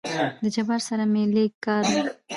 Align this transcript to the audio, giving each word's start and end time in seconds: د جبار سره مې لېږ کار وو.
د 0.43 0.43
جبار 0.55 0.81
سره 0.89 1.03
مې 1.11 1.23
لېږ 1.35 1.51
کار 1.65 1.83
وو. 1.91 2.01